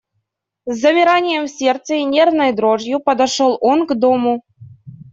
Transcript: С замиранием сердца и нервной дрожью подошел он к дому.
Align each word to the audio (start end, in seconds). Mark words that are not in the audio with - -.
С 0.65 0.79
замиранием 0.79 1.45
сердца 1.47 1.93
и 1.93 2.03
нервной 2.05 2.53
дрожью 2.53 2.99
подошел 3.01 3.59
он 3.61 3.85
к 3.85 3.93
дому. 3.93 4.41